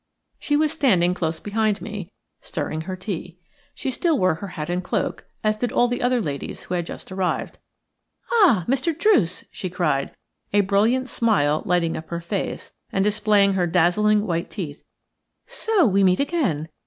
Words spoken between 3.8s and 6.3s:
still wore her hat and cloak, as did all the other